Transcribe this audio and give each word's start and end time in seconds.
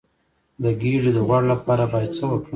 د 0.63 0.63
ګیډې 0.81 1.11
د 1.15 1.19
غوړ 1.27 1.43
لپاره 1.53 1.83
باید 1.91 2.11
څه 2.17 2.23
وکړم؟ 2.29 2.49